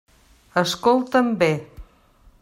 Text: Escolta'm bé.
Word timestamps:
Escolta'm 0.61 1.29
bé. 1.43 1.51